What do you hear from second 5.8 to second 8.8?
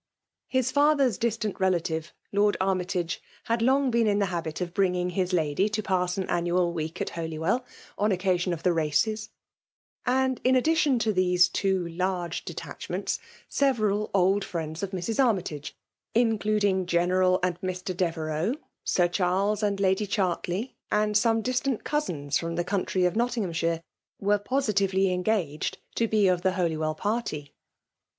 pass an annual week at HolyweUL on occasion of the